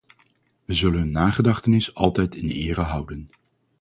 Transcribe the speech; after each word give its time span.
We 0.65 0.73
zullen 0.73 0.99
hun 0.99 1.11
nagedachtenis 1.11 1.93
altijd 1.93 2.35
in 2.35 2.49
ere 2.49 2.81
houden. 2.81 3.29